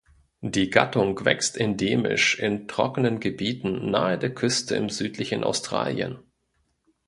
Die 0.41 0.71
Gattung 0.71 1.25
wächst 1.25 1.59
endemisch 1.59 2.39
in 2.39 2.67
trockenen 2.67 3.19
Gebieten 3.19 3.91
nahe 3.91 4.17
der 4.17 4.33
Küste 4.33 4.75
im 4.75 4.89
südlichen 4.89 5.43
Australien. 5.43 6.17